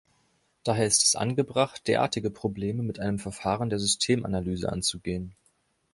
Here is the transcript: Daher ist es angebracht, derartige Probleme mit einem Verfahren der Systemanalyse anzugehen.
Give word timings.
Daher 0.63 0.87
ist 0.87 1.03
es 1.05 1.15
angebracht, 1.15 1.87
derartige 1.87 2.31
Probleme 2.31 2.81
mit 2.81 2.97
einem 2.97 3.19
Verfahren 3.19 3.69
der 3.69 3.77
Systemanalyse 3.77 4.71
anzugehen. 4.71 5.35